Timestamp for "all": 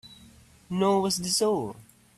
1.43-1.75